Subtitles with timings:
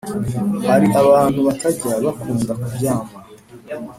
[0.67, 3.13] hari abantu batajya bakunda kuryama